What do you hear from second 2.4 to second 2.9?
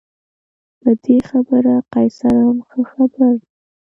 هم ښه